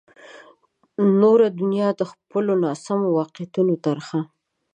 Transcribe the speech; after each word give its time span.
نوره 1.21 1.47
دنیا 1.59 1.89
د 1.99 2.01
خپلو 2.11 2.53
ناسمو 2.63 3.09
واقعیتونو 3.19 3.73
ترخه. 3.85 4.19